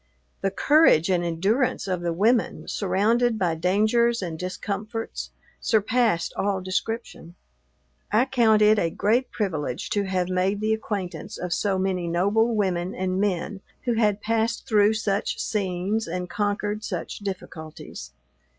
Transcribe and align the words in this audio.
The 0.41 0.49
courage 0.49 1.11
and 1.11 1.23
endurance 1.23 1.87
of 1.87 2.01
the 2.01 2.11
women, 2.11 2.67
surrounded 2.67 3.37
by 3.37 3.53
dangers 3.53 4.23
and 4.23 4.39
discomforts, 4.39 5.29
surpassed 5.59 6.33
all 6.35 6.59
description. 6.59 7.35
I 8.11 8.25
count 8.25 8.63
it 8.63 8.79
a 8.79 8.89
great 8.89 9.29
privilege 9.29 9.91
to 9.91 10.05
have 10.05 10.27
made 10.27 10.59
the 10.59 10.73
acquaintance 10.73 11.37
of 11.37 11.53
so 11.53 11.77
many 11.77 12.07
noble 12.07 12.55
women 12.55 12.95
and 12.95 13.21
men 13.21 13.61
who 13.83 13.93
had 13.93 14.21
passed 14.23 14.67
through 14.67 14.95
such 14.95 15.37
scenes 15.39 16.07
and 16.07 16.27
conquered 16.27 16.83
such 16.83 17.19
difficulties. 17.19 18.11